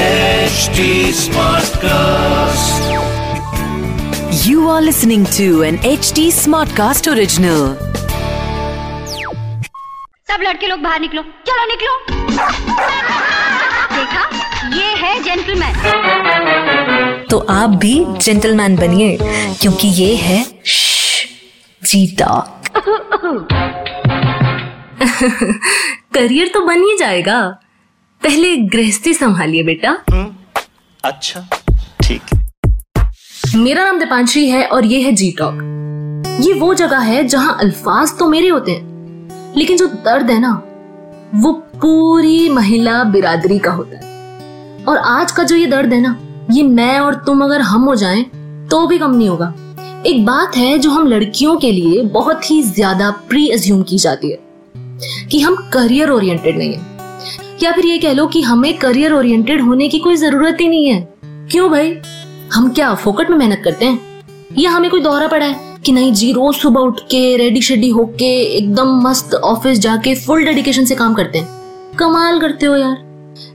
[0.00, 2.82] HD Smartcast.
[4.46, 7.76] You are listening to an HD Smartcast original.
[10.30, 11.92] सब लड़के लोग बाहर निकलो। चलो निकलो।
[13.96, 14.22] देखा?
[14.76, 15.74] ये है जेंटलमैन
[17.30, 19.18] तो आप भी जेंटलमैन बनिए
[19.60, 20.44] क्योंकि ये है
[21.86, 22.60] चीटा
[26.14, 27.60] करियर तो बन ही जाएगा।
[28.22, 29.90] पहले गृहस्थी संभालिए बेटा।
[31.04, 31.40] अच्छा
[32.02, 32.22] ठीक।
[33.56, 35.62] मेरा नाम दीपांशी है और ये है जी टॉक
[36.40, 40.52] ये वो जगह है जहाँ अल्फाज तो मेरे होते हैं लेकिन जो दर्द है ना
[41.34, 46.16] वो पूरी महिला बिरादरी का होता है। और आज का जो ये दर्द है ना
[46.50, 48.24] ये मैं और तुम अगर हम हो जाएँ
[48.70, 49.52] तो भी कम नहीं होगा।
[50.06, 54.30] एक बात है जो हम लड़कियों के लिए बहुत ही ज़्यादा प्री अज्यूम की जाती
[54.30, 54.38] है
[55.28, 56.99] कि हम करियर ओरिएंटेड नहीं है।
[57.62, 60.86] या फिर ये कह लो कि हमें करियर ओरिएंटेड होने की कोई ज़रूरत ही नहीं
[60.86, 61.94] है। क्यों भाई?
[62.52, 64.00] हम क्या फोकट में मेहनत करते हैं?
[64.58, 67.88] या हमें कोई दौरा पड़ा है कि नहीं जी, रोज सुबह उठ के रेडी शेडी
[67.88, 71.48] होके, एकदम मस्त ऑफ़िस जाके फुल डेडिकेशन से काम करते हैं?
[71.98, 72.96] कमाल करते हो यार।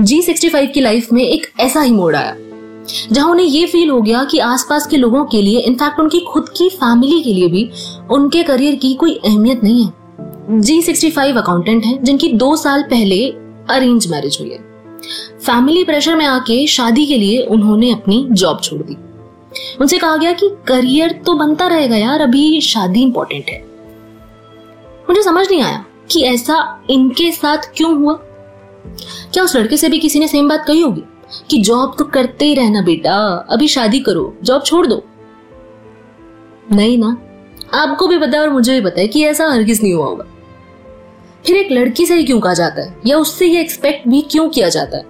[0.00, 2.34] जी सिक्सटी फाइव की लाइफ में एक ऐसा ही मोड़ आया,
[3.12, 6.48] जहाँ उन्हें ये फील हो गया कि आसपास के लोगों के लिए इनफैक्ट उनकी खुद
[6.48, 7.68] की फैमिली के लिए भी
[8.10, 12.82] उनके करियर की कोई अहमियत नहीं है। जी सिक्सटी फाइव अकाउंटेंट है, जिनकी दो साल
[12.82, 13.16] पहले
[13.70, 14.58] अरेंज मैरिज हुई है।
[15.38, 18.96] फैमिली प्रेशर में आके शादी के लिए उन्होंने अपनी जॉब छोड़ दी।
[19.80, 23.66] उनसे कहा गया कि करियर तो बनता रहेगा यार, अभी शादी इंपॉर्टेंट है।
[25.10, 28.12] मुझे समझ नहीं आया कि ऐसा इनके साथ क्यों हुआ।
[29.32, 31.02] क्या उस लड़के से भी किसी ने सेम बात कही होगी?
[31.50, 35.04] कि जॉब तो करते ही रहना बेटा, अभी शादी करो जॉब छोड़ दो।
[36.72, 37.18] नहीं ना,
[37.74, 40.24] आपको भी पता और मुझे भी पता है कि ऐसा हरगिज नहीं हुआ होगा।
[41.46, 42.96] फिर एक लड़की से ही क्यों कहा जाता है?
[43.06, 45.04] या उससे ये एक्सपेक्ट भी क्यों किया जाता है?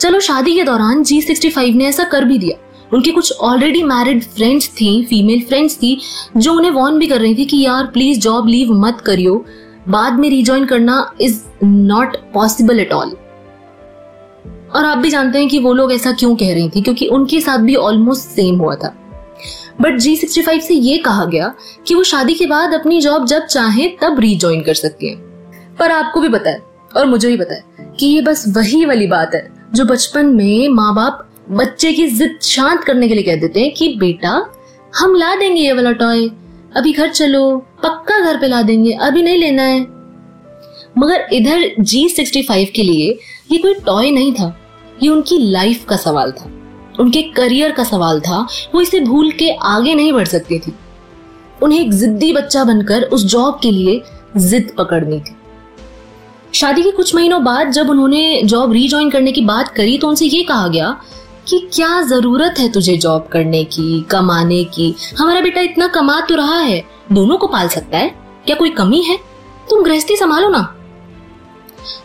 [0.00, 3.82] चलो, शादी के दौरान जी सिक्सटी फाइव ने ऐसा कर भी दिया। उनकी कुछ ऑलरेडी
[3.82, 6.00] मैरिड फ्रेंड्स थी फीमेल फ्रेंड्स थी,
[6.36, 9.44] जो उन्हें वॉर्न भी कर रही थी कि यार प्लीज़ जॉब लीव मत करियो।
[9.88, 13.16] बाद में रिजॉइन करना is not possible at all
[14.74, 16.82] और आप भी जानते हैं कि वो लोग ऐसा क्यों कह रही थी?
[16.82, 18.94] क्योंकि उनके साथ भी ऑलमोस्ट सेम हुआ था।
[19.80, 21.54] बट जी सिक्सटी फाइव से ये कहा गया
[21.86, 25.16] कि वो शादी के बाद अपनी जॉब जब चाहे तब रीज्वाइन कर सकती है।
[25.76, 26.62] पर आपको भी पता है,
[26.96, 27.64] और मुझे भी पता है,
[28.00, 32.38] कि ये बस वही वाली बात है, जो बचपन में माँ बाप बच्चे की जिद
[32.42, 34.52] शांत करने के लिए कह देते हैं कि, बेटा,
[34.96, 36.26] हम ला देंगे ये वाला टॉय
[36.76, 39.80] अभी घर चलो, पक्का घर पे ला देंगे, अभी नहीं लेना है।
[40.98, 43.18] मगर इधर जी सिक्सटी फाइव के लिए
[43.52, 44.60] ये कोई टॉय नहीं था,
[45.02, 46.50] ये उनकी लाइफ का सवाल था।
[47.00, 50.74] उनके करियर का सवाल था, वो इसे भूल के आगे नहीं बढ़ सकती थी।
[51.62, 54.02] उन्हें एक जिद्दी बच्चा बनकर उस जॉब के लिए
[54.36, 55.36] जिद पकड़नी थी।
[56.54, 60.26] शादी के कुछ महीनों बाद जब उन्होंने जॉब रीजॉइन करने की बात करी तो उनसे
[60.26, 61.00] ये कहा गया
[61.48, 64.94] कि क्या ज़रूरत है तुझे जॉब करने की, कमाने की?
[65.18, 68.08] हमारा बेटा इतना कमा तो रहा है, दोनों को पाल सकता है।
[68.46, 69.18] क्या कोई कमी है?
[69.70, 70.74] तुम गृहस्थी संभालो ना।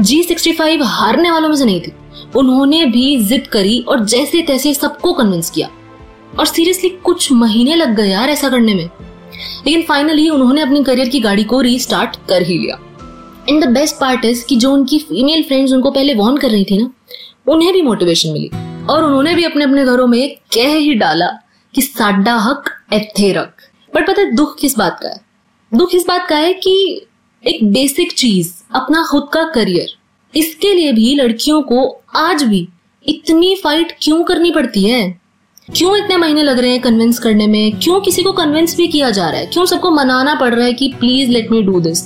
[0.00, 1.92] जी सिक्सटी फाइव हारने वालों में से नहीं थी।
[2.36, 5.68] उन्होंने भी जिद करी और जैसे तैसे सबको कन्विंस किया।
[6.38, 8.90] और सीरियसली कुछ महीने लग गए यार ऐसा करने में।
[9.66, 12.78] लेकिन फाइनली उन्होंने अपनी करियर की गाड़ी को रीस्टार्ट कर ही लिया।
[13.48, 16.64] In the best part is कि जो उनकी फीमेल फ्रेंड्स उनको पहले वॉर्न कर रही
[16.64, 16.90] थी ना,
[17.46, 18.50] उन्हें भी मोटिवेशन मिली।
[18.86, 21.26] और उन्होंने भी अपने अपने घरों में कह ही डाला
[21.74, 23.52] कि साडा हक एथे रख।
[23.94, 25.20] बट पता है दुख किस बात का है?
[25.74, 27.06] दुख इस बात का है कि
[27.46, 29.95] एक बेसिक चीज़ अपना खुद का करियर
[30.36, 32.68] इसके लिए भी लड़कियों को आज भी
[33.08, 35.20] इतनी फाइट क्यों करनी पड़ती है?
[35.74, 37.72] क्यों इतने महीने लग रहे हैं कन्विंस करने में?
[37.72, 39.46] क्यों किसी को कन्विंस भी किया जा रहा है?
[39.46, 42.04] क्यों सबको मनाना पड़ रहा है कि please let me do this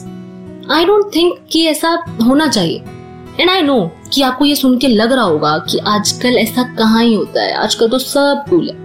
[0.71, 1.89] I don't think कि ऐसा
[2.23, 2.83] होना चाहिए।
[3.41, 7.05] एंड आई नो कि आपको ये सुन के लग रहा होगा कि आजकल ऐसा कहाँ
[7.05, 8.77] ही होता है। आजकल तो सब कूल है।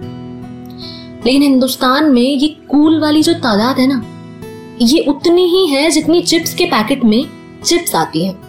[1.26, 4.02] लेकिन हिंदुस्तान में ये कूल वाली जो तादाद है ना,
[4.82, 7.24] ये उतनी ही है जितनी चिप्स के पैकेट में
[7.64, 8.45] चिप्स आती है।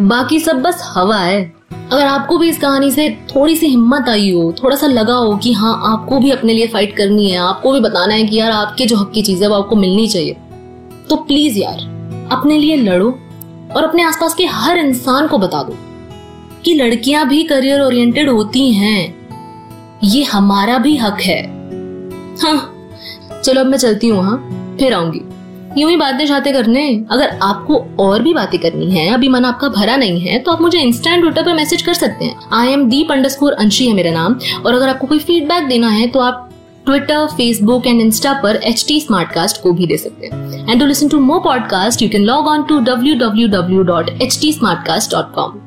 [0.00, 1.52] बाकी सब बस हवा है।
[1.92, 5.36] अगर आपको भी इस कहानी से थोड़ी सी हिम्मत आई हो, थोड़ा सा लगा हो
[5.36, 8.50] कि हाँ आपको भी अपने लिए फाइट करनी है, आपको भी बताना है कि यार,
[8.50, 10.36] आपके जो हक की चीज़ है, वो आपको मिलनी चाहिए।
[11.08, 11.76] तो प्लीज़ यार,
[12.32, 13.18] अपने लिए लड़ो
[13.76, 15.76] और अपने आसपास के हर इंसान को बता दो
[16.64, 19.28] कि लड़कियाँ भी करियर ओरिएंटेड होती हैं।
[20.04, 21.42] ये हमारा भी हक है।
[22.42, 22.88] हाँ
[23.44, 24.36] चलो अब मैं चलती हूँ हाँ?
[24.78, 25.20] फिर आऊँगी।
[25.78, 29.68] यूँ ही बातें जाते करने। अगर आपको और भी बातें करनी है, अभी मन आपका
[29.70, 32.88] भरा नहीं है तो आप मुझे इंस्टा ट्विटर पर मैसेज कर सकते हैं। आई एम
[32.90, 36.48] दीप अंडर अंशी है मेरा नाम। और अगर आपको कोई फीडबैक देना है तो आप
[36.86, 41.08] ट्विटर फेसबुक एंड इंस्टा पर एच टी को भी दे सकते हैं। And to listen
[41.08, 44.86] to more podcast you can log on to W W W dot H T smart
[44.86, 45.60] cast dot com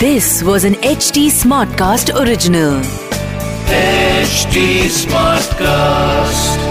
[0.00, 2.82] this was an H T smart cast original
[4.20, 6.69] HT Smartcast.